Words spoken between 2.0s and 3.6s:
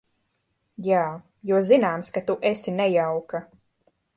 ka tu esi nejauka.